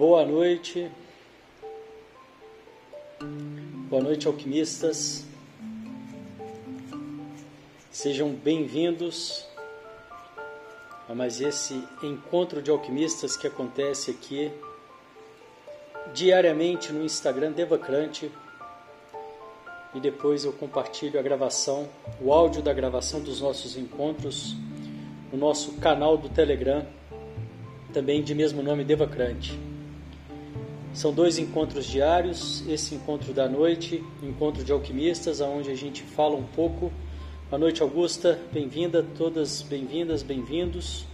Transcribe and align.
Boa 0.00 0.24
noite. 0.24 0.90
Boa 3.90 4.02
noite, 4.02 4.26
alquimistas. 4.26 5.26
Sejam 7.90 8.32
bem-vindos 8.32 9.49
a 11.10 11.14
mais 11.14 11.40
esse 11.40 11.82
encontro 12.04 12.62
de 12.62 12.70
alquimistas 12.70 13.36
que 13.36 13.44
acontece 13.44 14.12
aqui 14.12 14.48
diariamente 16.14 16.92
no 16.92 17.04
Instagram 17.04 17.50
Devacrante. 17.50 18.30
E 19.92 19.98
depois 19.98 20.44
eu 20.44 20.52
compartilho 20.52 21.18
a 21.18 21.22
gravação, 21.22 21.88
o 22.20 22.32
áudio 22.32 22.62
da 22.62 22.72
gravação 22.72 23.20
dos 23.20 23.40
nossos 23.40 23.76
encontros 23.76 24.54
no 25.32 25.38
nosso 25.38 25.72
canal 25.78 26.16
do 26.16 26.28
Telegram, 26.28 26.86
também 27.92 28.22
de 28.22 28.32
mesmo 28.32 28.62
nome 28.62 28.84
Devacrante. 28.84 29.58
São 30.94 31.12
dois 31.12 31.38
encontros 31.38 31.86
diários, 31.86 32.64
esse 32.68 32.94
encontro 32.94 33.32
da 33.32 33.48
noite, 33.48 34.00
encontro 34.22 34.62
de 34.62 34.70
alquimistas, 34.70 35.40
onde 35.40 35.72
a 35.72 35.76
gente 35.76 36.04
fala 36.04 36.36
um 36.36 36.44
pouco. 36.44 36.92
Boa 37.50 37.58
noite, 37.58 37.82
Augusta, 37.82 38.38
bem-vinda, 38.52 39.04
todas 39.18 39.60
bem-vindas, 39.60 40.22
bem-vindos. 40.22 41.04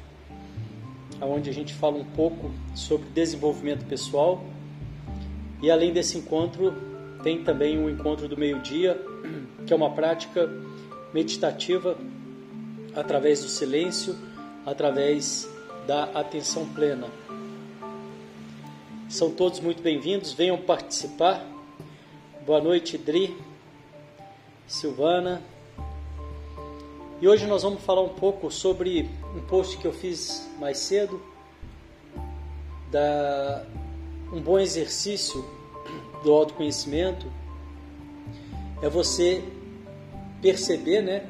Onde 1.18 1.48
a 1.48 1.52
gente 1.52 1.72
fala 1.72 1.96
um 1.96 2.04
pouco 2.04 2.50
sobre 2.74 3.08
desenvolvimento 3.08 3.86
pessoal. 3.86 4.44
E 5.62 5.70
além 5.70 5.94
desse 5.94 6.18
encontro, 6.18 6.74
tem 7.22 7.42
também 7.42 7.78
um 7.78 7.88
encontro 7.88 8.28
do 8.28 8.36
meio-dia, 8.36 9.00
que 9.66 9.72
é 9.72 9.76
uma 9.76 9.94
prática 9.94 10.46
meditativa 11.10 11.96
através 12.94 13.40
do 13.40 13.48
silêncio, 13.48 14.14
através 14.66 15.48
da 15.86 16.04
atenção 16.04 16.68
plena. 16.68 17.06
São 19.08 19.30
todos 19.30 19.58
muito 19.58 19.82
bem-vindos, 19.82 20.34
venham 20.34 20.58
participar. 20.58 21.42
Boa 22.44 22.60
noite, 22.60 22.98
Dri, 22.98 23.34
Silvana. 24.66 25.55
E 27.18 27.26
hoje 27.26 27.46
nós 27.46 27.62
vamos 27.62 27.82
falar 27.82 28.02
um 28.02 28.10
pouco 28.10 28.50
sobre 28.50 29.08
um 29.34 29.40
post 29.40 29.78
que 29.78 29.86
eu 29.86 29.92
fiz 29.92 30.46
mais 30.60 30.76
cedo, 30.76 31.22
da 32.90 33.64
um 34.30 34.38
bom 34.38 34.58
exercício 34.58 35.42
do 36.22 36.30
autoconhecimento 36.30 37.26
é 38.82 38.88
você 38.90 39.42
perceber, 40.42 41.00
né, 41.00 41.26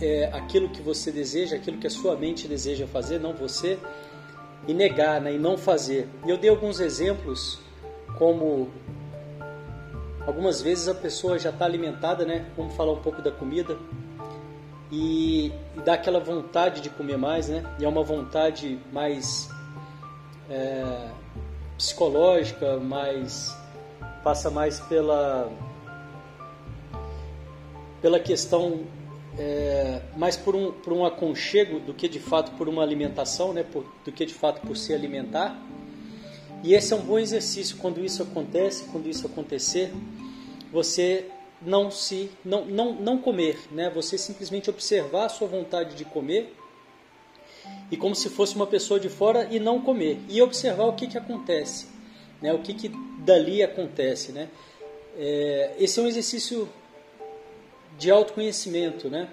é, 0.00 0.30
aquilo 0.32 0.68
que 0.70 0.82
você 0.82 1.12
deseja, 1.12 1.54
aquilo 1.54 1.78
que 1.78 1.86
a 1.86 1.90
sua 1.90 2.16
mente 2.16 2.48
deseja 2.48 2.88
fazer, 2.88 3.20
não 3.20 3.32
você 3.32 3.78
e 4.66 4.74
negar, 4.74 5.20
né, 5.20 5.34
e 5.34 5.38
não 5.38 5.56
fazer. 5.56 6.08
E 6.26 6.30
eu 6.30 6.38
dei 6.38 6.50
alguns 6.50 6.80
exemplos, 6.80 7.60
como 8.18 8.68
algumas 10.26 10.60
vezes 10.60 10.88
a 10.88 10.94
pessoa 10.94 11.38
já 11.38 11.50
está 11.50 11.66
alimentada, 11.66 12.24
né? 12.24 12.46
Vamos 12.56 12.74
falar 12.74 12.92
um 12.92 13.00
pouco 13.00 13.22
da 13.22 13.30
comida 13.30 13.78
e, 14.92 15.52
dá 15.84 15.94
aquela 15.94 16.18
vontade 16.18 16.80
de 16.80 16.90
comer 16.90 17.16
mais, 17.16 17.48
né? 17.48 17.62
E 17.78 17.84
é 17.84 17.88
uma 17.88 18.02
vontade 18.02 18.78
mais 18.92 19.48
é, 20.48 21.10
psicológica, 21.76 22.76
mais 22.78 23.56
passa 24.22 24.50
mais 24.50 24.80
pela 24.80 25.50
pela 28.02 28.18
questão 28.18 28.80
é, 29.38 30.02
mais 30.16 30.36
por 30.36 30.56
um, 30.56 30.72
por 30.72 30.92
um 30.92 31.04
aconchego 31.04 31.80
do 31.80 31.94
que 31.94 32.08
de 32.08 32.18
fato 32.18 32.52
por 32.52 32.68
uma 32.68 32.82
alimentação, 32.82 33.52
né, 33.52 33.62
por, 33.62 33.84
do 34.04 34.10
que 34.10 34.26
de 34.26 34.34
fato 34.34 34.60
por 34.66 34.76
se 34.76 34.92
alimentar. 34.92 35.58
E 36.62 36.74
esse 36.74 36.92
é 36.92 36.96
um 36.96 37.00
bom 37.00 37.18
exercício 37.18 37.76
quando 37.78 38.04
isso 38.04 38.22
acontece, 38.22 38.84
quando 38.90 39.06
isso 39.08 39.26
acontecer, 39.26 39.92
você 40.72 41.26
não 41.60 41.90
se 41.90 42.30
não, 42.44 42.64
não, 42.64 42.92
não 42.94 43.18
comer, 43.18 43.58
né? 43.70 43.90
Você 43.90 44.16
simplesmente 44.16 44.70
observar 44.70 45.26
a 45.26 45.28
sua 45.28 45.46
vontade 45.46 45.94
de 45.94 46.04
comer 46.04 46.54
e 47.90 47.96
como 47.96 48.14
se 48.14 48.30
fosse 48.30 48.54
uma 48.54 48.66
pessoa 48.66 48.98
de 48.98 49.08
fora 49.08 49.48
e 49.50 49.60
não 49.60 49.80
comer 49.80 50.18
e 50.28 50.40
observar 50.40 50.84
o 50.84 50.94
que, 50.94 51.06
que 51.06 51.18
acontece, 51.18 51.86
né? 52.40 52.52
O 52.52 52.60
que, 52.60 52.72
que 52.72 52.88
dali 53.18 53.62
acontece, 53.62 54.32
né? 54.32 54.48
É, 55.18 55.74
esse 55.78 55.98
é 55.98 56.02
um 56.02 56.06
exercício 56.06 56.68
de 57.98 58.10
autoconhecimento, 58.10 59.10
né? 59.10 59.28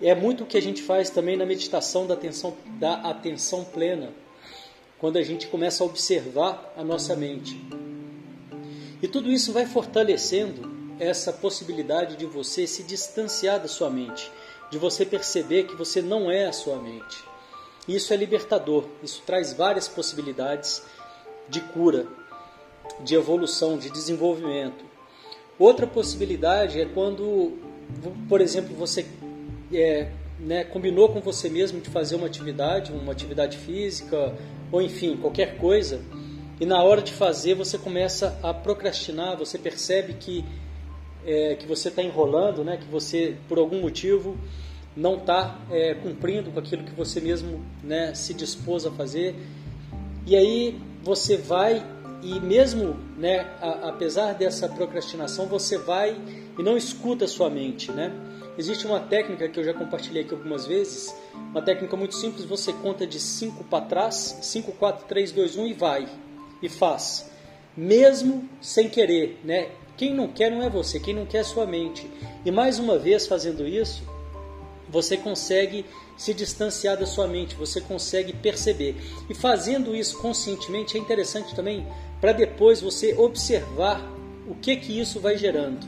É 0.00 0.14
muito 0.14 0.44
o 0.44 0.46
que 0.46 0.56
a 0.56 0.62
gente 0.62 0.82
faz 0.82 1.10
também 1.10 1.36
na 1.36 1.46
meditação 1.46 2.06
da 2.06 2.14
atenção, 2.14 2.56
da 2.78 2.94
atenção 2.94 3.64
plena, 3.64 4.12
quando 4.98 5.18
a 5.18 5.22
gente 5.22 5.46
começa 5.48 5.82
a 5.82 5.86
observar 5.86 6.72
a 6.76 6.84
nossa 6.84 7.14
mente. 7.16 7.60
E 9.02 9.08
tudo 9.08 9.30
isso 9.30 9.52
vai 9.52 9.66
fortalecendo 9.66 10.75
essa 10.98 11.32
possibilidade 11.32 12.16
de 12.16 12.26
você 12.26 12.66
se 12.66 12.82
distanciar 12.82 13.60
da 13.60 13.68
sua 13.68 13.90
mente, 13.90 14.30
de 14.70 14.78
você 14.78 15.04
perceber 15.04 15.64
que 15.64 15.76
você 15.76 16.02
não 16.02 16.30
é 16.30 16.46
a 16.46 16.52
sua 16.52 16.76
mente. 16.76 17.24
Isso 17.86 18.12
é 18.12 18.16
libertador, 18.16 18.84
isso 19.02 19.22
traz 19.24 19.52
várias 19.52 19.86
possibilidades 19.86 20.82
de 21.48 21.60
cura, 21.60 22.06
de 23.00 23.14
evolução, 23.14 23.78
de 23.78 23.90
desenvolvimento. 23.90 24.84
Outra 25.58 25.86
possibilidade 25.86 26.80
é 26.80 26.84
quando 26.84 27.56
por 28.28 28.40
exemplo, 28.40 28.74
você 28.74 29.06
é, 29.72 30.08
né, 30.38 30.64
combinou 30.64 31.08
com 31.08 31.20
você 31.20 31.48
mesmo 31.48 31.80
de 31.80 31.90
fazer 31.90 32.16
uma 32.16 32.26
atividade, 32.26 32.92
uma 32.92 33.12
atividade 33.12 33.56
física, 33.58 34.34
ou 34.70 34.82
enfim, 34.82 35.16
qualquer 35.16 35.56
coisa, 35.58 36.00
e 36.60 36.66
na 36.66 36.82
hora 36.82 37.02
de 37.02 37.12
fazer 37.12 37.54
você 37.54 37.78
começa 37.78 38.38
a 38.42 38.52
procrastinar, 38.52 39.36
você 39.36 39.58
percebe 39.58 40.14
que, 40.14 40.44
é, 41.26 41.56
que 41.56 41.66
você 41.66 41.88
está 41.88 42.02
enrolando, 42.02 42.64
né, 42.64 42.76
que 42.76 42.86
você, 42.86 43.36
por 43.48 43.58
algum 43.58 43.80
motivo, 43.80 44.36
não 44.96 45.16
está 45.16 45.58
é, 45.70 45.94
cumprindo 45.94 46.50
com 46.50 46.58
aquilo 46.58 46.84
que 46.84 46.92
você 46.92 47.20
mesmo 47.20 47.62
né, 47.82 48.14
se 48.14 48.32
dispôs 48.32 48.86
a 48.86 48.90
fazer, 48.90 49.34
e 50.26 50.34
aí 50.34 50.80
você 51.02 51.36
vai 51.36 51.84
e 52.22 52.40
mesmo, 52.40 52.96
né, 53.16 53.40
a, 53.60 53.88
apesar 53.88 54.32
dessa 54.32 54.68
procrastinação, 54.68 55.46
você 55.46 55.76
vai 55.76 56.16
e 56.58 56.62
não 56.62 56.76
escuta 56.76 57.26
a 57.26 57.28
sua 57.28 57.50
mente, 57.50 57.92
né? 57.92 58.12
Existe 58.58 58.86
uma 58.86 59.00
técnica 59.00 59.48
que 59.48 59.60
eu 59.60 59.64
já 59.64 59.74
compartilhei 59.74 60.22
aqui 60.22 60.32
algumas 60.32 60.66
vezes, 60.66 61.14
uma 61.50 61.60
técnica 61.60 61.94
muito 61.94 62.14
simples, 62.14 62.46
você 62.46 62.72
conta 62.72 63.06
de 63.06 63.20
5 63.20 63.64
para 63.64 63.84
trás, 63.84 64.38
5, 64.40 64.72
4, 64.72 65.06
3, 65.06 65.32
2, 65.32 65.56
1 65.56 65.66
e 65.66 65.72
vai, 65.74 66.08
e 66.62 66.68
faz. 66.68 67.30
Mesmo 67.76 68.48
sem 68.62 68.88
querer, 68.88 69.38
né? 69.44 69.68
Quem 69.96 70.14
não 70.14 70.28
quer 70.28 70.50
não 70.50 70.62
é 70.62 70.68
você, 70.68 71.00
quem 71.00 71.14
não 71.14 71.24
quer 71.24 71.38
é 71.38 71.44
sua 71.44 71.66
mente. 71.66 72.10
E 72.44 72.50
mais 72.50 72.78
uma 72.78 72.98
vez 72.98 73.26
fazendo 73.26 73.66
isso, 73.66 74.02
você 74.88 75.16
consegue 75.16 75.84
se 76.16 76.32
distanciar 76.32 76.96
da 76.96 77.06
sua 77.06 77.26
mente, 77.26 77.54
você 77.54 77.80
consegue 77.80 78.32
perceber. 78.32 78.96
E 79.28 79.34
fazendo 79.34 79.94
isso 79.94 80.18
conscientemente 80.18 80.96
é 80.96 81.00
interessante 81.00 81.54
também 81.54 81.86
para 82.20 82.32
depois 82.32 82.80
você 82.80 83.14
observar 83.14 84.00
o 84.48 84.54
que 84.54 84.76
que 84.76 84.98
isso 84.98 85.20
vai 85.20 85.36
gerando. 85.36 85.86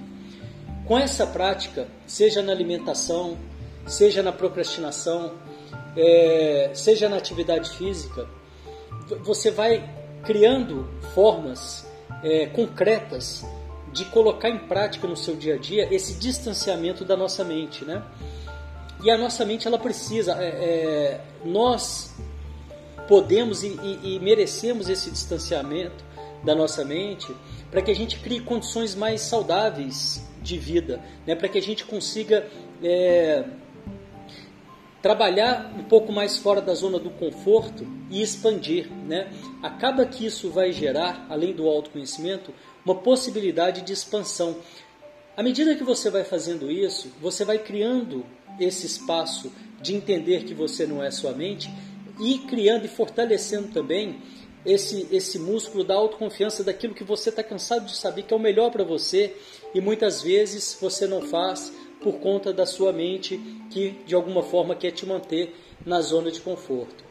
Com 0.87 0.99
essa 0.99 1.27
prática, 1.27 1.87
seja 2.07 2.43
na 2.43 2.53
alimentação, 2.53 3.37
seja 3.87 4.23
na 4.23 4.33
procrastinação, 4.33 5.35
é, 5.97 6.71
seja 6.75 7.09
na 7.09 7.17
atividade 7.17 7.71
física, 7.71 8.29
você 9.23 9.51
vai 9.51 9.89
criando 10.25 10.89
formas 11.15 11.87
é, 12.23 12.47
concretas 12.47 13.45
de 13.93 14.05
colocar 14.07 14.49
em 14.49 14.59
prática 14.59 15.07
no 15.07 15.17
seu 15.17 15.37
dia 15.37 15.55
a 15.55 15.59
dia 15.59 15.89
esse 15.93 16.15
distanciamento 16.15 17.05
da 17.05 17.17
nossa 17.17 17.45
mente, 17.45 17.85
né? 17.85 18.03
E 19.03 19.11
a 19.11 19.17
nossa 19.17 19.45
mente 19.45 19.67
ela 19.67 19.79
precisa, 19.79 20.33
é, 20.43 20.47
é 20.47 21.21
nós 21.45 22.17
podemos 23.07 23.63
e, 23.63 23.69
e, 23.69 24.17
e 24.17 24.21
merecemos 24.21 24.89
esse 24.89 25.11
distanciamento 25.11 26.05
da 26.45 26.55
nossa 26.55 26.85
mente 26.85 27.35
para 27.71 27.83
que 27.83 27.91
a 27.91 27.95
gente 27.95 28.19
crie 28.21 28.41
condições 28.41 28.95
mais 28.95 29.23
saudáveis 29.23 30.27
de 30.43 30.59
vida, 30.59 31.01
né? 31.27 31.35
para 31.35 31.49
que 31.49 31.59
a 31.59 31.63
gente 31.63 31.85
consiga 31.85 32.47
é, 32.83 33.45
trabalhar 35.03 35.73
um 35.79 35.85
pouco 35.85 36.13
mais 36.13 36.39
fora 36.39 36.61
da 36.61 36.75
zona 36.75 36.99
do 36.99 37.11
conforto 37.11 37.87
e 38.11 38.23
expandir. 38.23 38.91
Né? 39.07 39.31
Acaba 39.63 40.05
que 40.07 40.27
isso 40.27 40.51
vai 40.51 40.73
gerar, 40.73 41.27
além 41.29 41.53
do 41.53 41.67
autoconhecimento, 41.69 42.53
uma 42.89 42.95
possibilidade 42.95 43.83
de 43.83 43.93
expansão. 43.93 44.57
À 45.37 45.43
medida 45.43 45.75
que 45.75 45.85
você 45.85 46.11
vai 46.11 46.25
fazendo 46.25 46.71
isso, 46.71 47.13
você 47.21 47.45
vai 47.45 47.59
criando 47.59 48.25
esse 48.59 48.87
espaço 48.87 49.53
de 49.81 49.95
entender 49.95 50.45
que 50.45 50.55
você 50.55 50.87
não 50.87 51.03
é 51.03 51.11
sua 51.11 51.33
mente 51.33 51.71
e 52.19 52.39
criando 52.39 52.87
e 52.87 52.89
fortalecendo 52.89 53.69
também 53.69 54.23
esse, 54.65 55.07
esse 55.13 55.39
músculo 55.39 55.85
da 55.85 55.95
autoconfiança 55.95 56.65
daquilo 56.65 56.95
que 56.95 57.05
você 57.05 57.29
está 57.29 57.45
cansado 57.45 57.85
de 57.85 57.95
saber 57.95 58.23
que 58.23 58.33
é 58.33 58.37
o 58.37 58.41
melhor 58.41 58.71
para 58.71 58.83
você 58.83 59.37
e 59.75 59.81
muitas 59.81 60.23
vezes 60.23 60.77
você 60.81 61.07
não 61.07 61.23
faz 61.23 61.71
por 62.01 62.15
conta 62.15 62.53
da 62.53 62.65
sua 62.65 62.93
mente 62.93 63.39
que 63.71 63.91
de 64.07 64.15
alguma 64.15 64.43
forma 64.43 64.75
quer 64.75 64.93
te 64.93 65.05
manter 65.05 65.55
na 65.85 66.01
zona 66.01 66.31
de 66.31 66.41
conforto. 66.41 67.08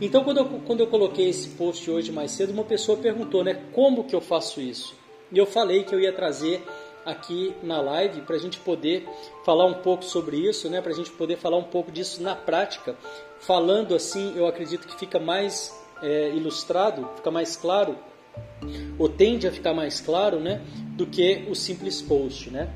Então, 0.00 0.24
quando 0.24 0.38
eu, 0.38 0.46
quando 0.66 0.80
eu 0.80 0.86
coloquei 0.86 1.28
esse 1.28 1.50
post 1.50 1.90
hoje 1.90 2.10
mais 2.10 2.30
cedo, 2.30 2.52
uma 2.52 2.64
pessoa 2.64 2.96
perguntou, 2.96 3.44
né, 3.44 3.62
como 3.72 4.04
que 4.04 4.14
eu 4.14 4.20
faço 4.20 4.60
isso? 4.60 4.94
E 5.30 5.36
eu 5.36 5.46
falei 5.46 5.84
que 5.84 5.94
eu 5.94 6.00
ia 6.00 6.12
trazer 6.12 6.64
aqui 7.04 7.54
na 7.62 7.80
live 7.80 8.22
para 8.22 8.36
a 8.36 8.38
gente 8.38 8.58
poder 8.60 9.06
falar 9.44 9.66
um 9.66 9.74
pouco 9.74 10.04
sobre 10.04 10.36
isso, 10.36 10.68
né, 10.70 10.80
para 10.80 10.92
a 10.92 10.94
gente 10.94 11.10
poder 11.10 11.36
falar 11.36 11.58
um 11.58 11.64
pouco 11.64 11.92
disso 11.92 12.22
na 12.22 12.34
prática. 12.34 12.96
Falando 13.40 13.94
assim, 13.94 14.32
eu 14.36 14.46
acredito 14.46 14.86
que 14.86 14.98
fica 14.98 15.18
mais 15.18 15.78
é, 16.02 16.30
ilustrado, 16.30 17.08
fica 17.16 17.30
mais 17.30 17.56
claro, 17.56 17.96
ou 18.98 19.08
tende 19.08 19.46
a 19.46 19.52
ficar 19.52 19.74
mais 19.74 20.00
claro, 20.00 20.40
né, 20.40 20.62
do 20.96 21.06
que 21.06 21.46
o 21.48 21.54
simples 21.54 22.00
post, 22.00 22.50
né. 22.50 22.72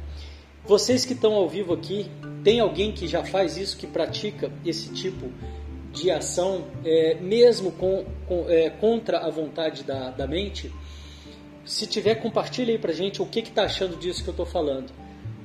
Vocês 0.67 1.05
que 1.05 1.12
estão 1.12 1.35
ao 1.35 1.49
vivo 1.49 1.75
aqui, 1.75 2.11
tem 2.43 2.61
alguém 2.61 2.93
que 2.93 3.06
já 3.06 3.23
faz 3.23 3.56
isso, 3.56 3.76
que 3.76 3.87
pratica 3.87 4.50
esse 4.65 4.93
tipo 4.93 5.31
de 5.94 6.11
ação, 6.11 6.64
é, 6.85 7.14
mesmo 7.14 7.70
com, 7.73 8.05
com 8.26 8.46
é, 8.49 8.69
contra 8.69 9.19
a 9.19 9.31
vontade 9.31 9.85
da, 9.85 10.11
da 10.11 10.26
mente? 10.26 10.70
Se 11.64 11.87
tiver, 11.87 12.17
compartilha 12.17 12.73
aí 12.73 12.79
pra 12.79 12.93
gente 12.93 13.23
o 13.23 13.26
que 13.26 13.41
está 13.41 13.62
achando 13.64 13.96
disso 13.96 14.23
que 14.23 14.29
eu 14.29 14.32
estou 14.32 14.44
falando. 14.44 14.93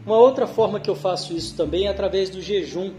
Uma 0.05 0.17
outra 0.17 0.47
forma 0.47 0.79
que 0.79 0.89
eu 0.89 0.95
faço 0.95 1.33
isso 1.33 1.55
também 1.55 1.85
é 1.85 1.89
através 1.89 2.29
do 2.29 2.41
jejum. 2.41 2.91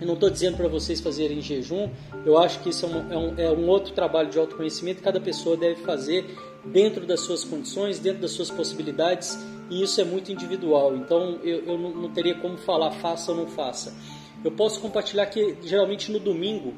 Eu 0.00 0.06
não 0.06 0.14
estou 0.14 0.30
dizendo 0.30 0.56
para 0.56 0.66
vocês 0.66 1.00
fazerem 1.00 1.40
jejum, 1.40 1.88
eu 2.26 2.36
acho 2.36 2.58
que 2.60 2.70
isso 2.70 2.86
é 2.86 2.88
um, 2.88 3.12
é, 3.12 3.16
um, 3.16 3.38
é 3.38 3.50
um, 3.52 3.68
outro 3.68 3.92
trabalho 3.92 4.28
de 4.28 4.36
autoconhecimento 4.36 4.98
que 4.98 5.04
cada 5.04 5.20
pessoa 5.20 5.56
deve 5.56 5.82
fazer 5.82 6.26
dentro 6.64 7.06
das 7.06 7.20
suas 7.20 7.44
condições, 7.44 8.00
dentro 8.00 8.20
das 8.20 8.32
suas 8.32 8.50
possibilidades, 8.50 9.38
e 9.70 9.80
isso 9.80 10.00
é 10.00 10.04
muito 10.04 10.32
individual. 10.32 10.96
Então 10.96 11.38
eu, 11.44 11.66
eu 11.66 11.78
não, 11.78 11.90
não 11.90 12.10
teria 12.10 12.34
como 12.34 12.56
falar 12.56 12.90
faça 12.90 13.30
ou 13.30 13.36
não 13.36 13.46
faça. 13.46 13.94
Eu 14.44 14.50
posso 14.52 14.80
compartilhar 14.80 15.26
que 15.26 15.56
geralmente 15.62 16.10
no 16.10 16.18
domingo 16.18 16.74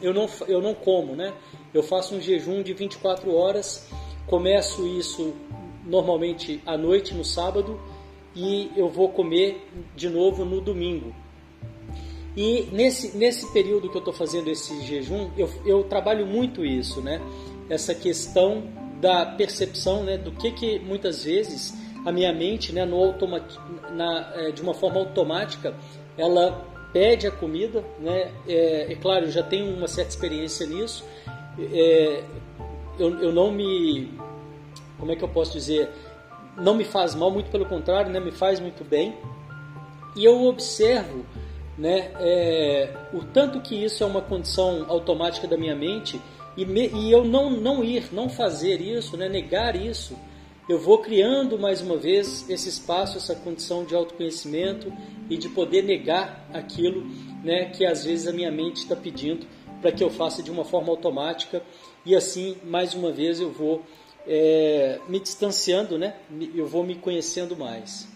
eu 0.00 0.14
não, 0.14 0.28
eu 0.46 0.62
não 0.62 0.74
como, 0.74 1.16
né? 1.16 1.32
Eu 1.74 1.82
faço 1.82 2.14
um 2.14 2.20
jejum 2.20 2.62
de 2.62 2.72
24 2.72 3.34
horas 3.34 3.88
Começo 4.30 4.86
isso 4.86 5.34
normalmente 5.84 6.62
à 6.64 6.78
noite 6.78 7.12
no 7.12 7.24
sábado 7.24 7.80
e 8.32 8.70
eu 8.76 8.88
vou 8.88 9.08
comer 9.08 9.68
de 9.96 10.08
novo 10.08 10.44
no 10.44 10.60
domingo. 10.60 11.12
E 12.36 12.68
nesse, 12.70 13.16
nesse 13.18 13.52
período 13.52 13.90
que 13.90 13.96
eu 13.96 13.98
estou 13.98 14.14
fazendo 14.14 14.48
esse 14.48 14.82
jejum, 14.82 15.30
eu, 15.36 15.50
eu 15.66 15.82
trabalho 15.82 16.24
muito 16.24 16.64
isso, 16.64 17.00
né? 17.00 17.20
Essa 17.68 17.92
questão 17.92 18.68
da 19.00 19.26
percepção, 19.26 20.04
né? 20.04 20.16
Do 20.16 20.30
que 20.30 20.52
que 20.52 20.78
muitas 20.78 21.24
vezes 21.24 21.74
a 22.06 22.12
minha 22.12 22.32
mente, 22.32 22.72
né? 22.72 22.84
No 22.84 23.02
automa 23.02 23.44
na, 23.90 24.32
é, 24.36 24.52
de 24.52 24.62
uma 24.62 24.74
forma 24.74 25.00
automática, 25.00 25.74
ela 26.16 26.64
pede 26.92 27.26
a 27.26 27.30
comida, 27.30 27.84
né? 27.98 28.32
É, 28.48 28.92
é 28.92 28.94
claro, 28.96 29.26
eu 29.26 29.30
já 29.30 29.42
tenho 29.42 29.74
uma 29.74 29.88
certa 29.88 30.10
experiência 30.10 30.66
nisso. 30.66 31.04
É, 31.58 32.22
eu, 32.98 33.18
eu 33.20 33.32
não 33.32 33.50
me. 33.50 34.12
Como 34.98 35.12
é 35.12 35.16
que 35.16 35.24
eu 35.24 35.28
posso 35.28 35.52
dizer? 35.52 35.88
Não 36.56 36.74
me 36.74 36.84
faz 36.84 37.14
mal, 37.14 37.30
muito 37.30 37.50
pelo 37.50 37.64
contrário, 37.64 38.10
né, 38.10 38.20
me 38.20 38.32
faz 38.32 38.60
muito 38.60 38.84
bem. 38.84 39.16
E 40.16 40.24
eu 40.24 40.44
observo 40.44 41.24
né, 41.78 42.10
é, 42.18 42.92
o 43.12 43.24
tanto 43.24 43.60
que 43.60 43.74
isso 43.74 44.02
é 44.02 44.06
uma 44.06 44.20
condição 44.20 44.84
automática 44.88 45.46
da 45.46 45.56
minha 45.56 45.74
mente 45.74 46.20
e, 46.56 46.66
me, 46.66 46.88
e 46.88 47.10
eu 47.10 47.24
não, 47.24 47.50
não 47.50 47.82
ir, 47.82 48.08
não 48.12 48.28
fazer 48.28 48.80
isso, 48.80 49.16
né, 49.16 49.28
negar 49.28 49.74
isso, 49.74 50.14
eu 50.70 50.78
vou 50.78 50.98
criando 50.98 51.58
mais 51.58 51.80
uma 51.80 51.96
vez 51.96 52.48
esse 52.48 52.68
espaço, 52.68 53.18
essa 53.18 53.34
condição 53.34 53.84
de 53.84 53.92
autoconhecimento 53.92 54.92
e 55.28 55.36
de 55.36 55.48
poder 55.48 55.82
negar 55.82 56.48
aquilo 56.54 57.04
né, 57.42 57.64
que 57.70 57.84
às 57.84 58.04
vezes 58.04 58.28
a 58.28 58.32
minha 58.32 58.52
mente 58.52 58.76
está 58.76 58.94
pedindo 58.94 59.44
para 59.82 59.90
que 59.90 60.04
eu 60.04 60.08
faça 60.08 60.44
de 60.44 60.50
uma 60.50 60.64
forma 60.64 60.90
automática 60.90 61.60
e 62.06 62.14
assim, 62.14 62.56
mais 62.62 62.94
uma 62.94 63.10
vez, 63.10 63.40
eu 63.40 63.50
vou 63.50 63.82
é, 64.28 65.00
me 65.08 65.18
distanciando, 65.18 65.98
né? 65.98 66.14
eu 66.54 66.68
vou 66.68 66.84
me 66.84 66.94
conhecendo 66.94 67.56
mais. 67.56 68.06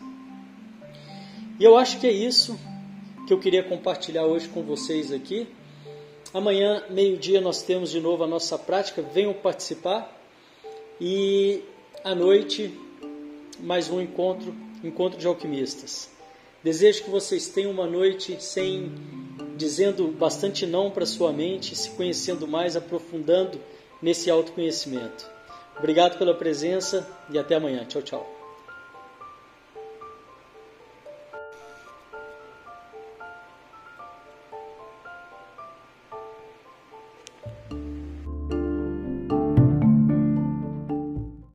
E 1.59 1.65
eu 1.65 1.77
acho 1.77 1.99
que 1.99 2.07
é 2.07 2.13
isso 2.13 2.57
que 3.27 3.33
eu 3.33 3.41
queria 3.41 3.65
compartilhar 3.65 4.27
hoje 4.27 4.49
com 4.49 4.63
vocês 4.63 5.11
aqui. 5.11 5.49
Amanhã, 6.33 6.85
meio-dia, 6.89 7.41
nós 7.41 7.63
temos 7.63 7.91
de 7.91 7.99
novo 7.99 8.23
a 8.23 8.29
nossa 8.29 8.57
prática. 8.57 9.03
Venham 9.03 9.35
participar. 9.35 10.17
E 11.01 11.65
à 12.05 12.15
noite, 12.15 12.71
mais 13.61 13.89
um 13.89 13.99
encontro 13.99 14.55
encontro 14.85 15.19
de 15.19 15.27
alquimistas. 15.27 16.11
Desejo 16.63 17.05
que 17.05 17.11
vocês 17.11 17.49
tenham 17.49 17.71
uma 17.71 17.87
noite 17.87 18.37
sem 18.43 18.93
dizendo 19.57 20.09
bastante 20.09 20.67
não 20.67 20.91
para 20.91 21.07
sua 21.07 21.33
mente, 21.33 21.75
se 21.75 21.91
conhecendo 21.93 22.47
mais, 22.47 22.77
aprofundando 22.77 23.59
nesse 24.03 24.31
autoconhecimento. 24.31 25.27
Obrigado 25.79 26.19
pela 26.19 26.35
presença 26.35 27.09
e 27.31 27.39
até 27.39 27.55
amanhã. 27.55 27.87
Tchau, 27.87 28.03
tchau. 28.03 28.44